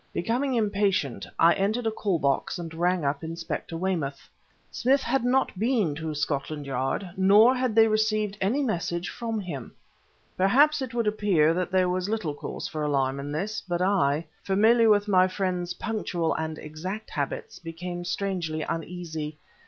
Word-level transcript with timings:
Becoming 0.13 0.55
impatient, 0.55 1.27
I 1.37 1.53
entered 1.53 1.85
a 1.85 1.91
call 1.91 2.17
box 2.17 2.57
and 2.57 2.73
rang 2.73 3.05
up 3.05 3.23
Inspector 3.23 3.77
Weymouth. 3.77 4.27
Smith 4.71 5.03
had 5.03 5.23
not 5.23 5.59
been 5.59 5.93
to 5.93 6.15
Scotland 6.15 6.65
Yard, 6.65 7.07
nor 7.17 7.53
had 7.53 7.75
they 7.75 7.87
received 7.87 8.35
any 8.41 8.63
message 8.63 9.09
from 9.09 9.39
him. 9.39 9.71
Perhaps 10.35 10.81
it 10.81 10.95
would 10.95 11.05
appear 11.05 11.53
that 11.53 11.69
there 11.69 11.87
was 11.87 12.09
little 12.09 12.33
cause 12.33 12.67
for 12.67 12.81
alarm 12.81 13.19
in 13.19 13.31
this, 13.31 13.61
but 13.67 13.79
I, 13.79 14.25
familiar 14.41 14.89
with 14.89 15.07
my 15.07 15.27
friend's 15.27 15.75
punctual 15.75 16.33
and 16.33 16.57
exact 16.57 17.11
habits, 17.11 17.59
became 17.59 18.03
strangely 18.03 18.63
uneasy. 18.63 19.37